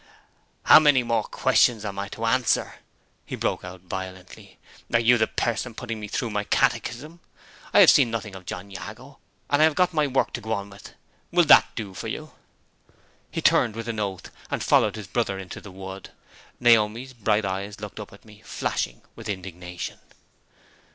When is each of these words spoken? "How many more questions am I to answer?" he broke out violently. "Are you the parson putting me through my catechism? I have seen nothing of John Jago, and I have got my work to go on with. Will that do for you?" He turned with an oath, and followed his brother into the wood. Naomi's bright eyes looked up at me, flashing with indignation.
"How 0.63 0.79
many 0.79 1.03
more 1.03 1.25
questions 1.25 1.85
am 1.85 1.99
I 1.99 2.07
to 2.07 2.25
answer?" 2.25 2.77
he 3.23 3.35
broke 3.35 3.63
out 3.63 3.81
violently. 3.81 4.57
"Are 4.91 4.99
you 4.99 5.19
the 5.19 5.27
parson 5.27 5.75
putting 5.75 5.99
me 5.99 6.07
through 6.07 6.31
my 6.31 6.43
catechism? 6.43 7.19
I 7.71 7.81
have 7.81 7.91
seen 7.91 8.09
nothing 8.09 8.33
of 8.33 8.47
John 8.47 8.71
Jago, 8.71 9.19
and 9.47 9.61
I 9.61 9.65
have 9.65 9.75
got 9.75 9.93
my 9.93 10.07
work 10.07 10.33
to 10.33 10.41
go 10.41 10.53
on 10.53 10.71
with. 10.71 10.95
Will 11.29 11.45
that 11.45 11.67
do 11.75 11.93
for 11.93 12.07
you?" 12.07 12.31
He 13.29 13.43
turned 13.43 13.75
with 13.75 13.87
an 13.87 13.99
oath, 13.99 14.31
and 14.49 14.63
followed 14.63 14.95
his 14.95 15.05
brother 15.05 15.37
into 15.37 15.61
the 15.61 15.69
wood. 15.69 16.09
Naomi's 16.59 17.13
bright 17.13 17.45
eyes 17.45 17.79
looked 17.79 17.99
up 17.99 18.11
at 18.11 18.25
me, 18.25 18.41
flashing 18.43 19.03
with 19.15 19.29
indignation. 19.29 19.99